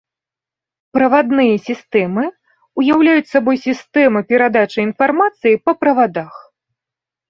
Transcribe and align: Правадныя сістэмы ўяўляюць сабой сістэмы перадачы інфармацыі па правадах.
Правадныя 0.97 1.59
сістэмы 1.67 2.25
ўяўляюць 2.83 3.29
сабой 3.35 3.63
сістэмы 3.69 4.19
перадачы 4.35 4.79
інфармацыі 4.89 5.65
па 5.69 5.81
правадах. 5.85 6.33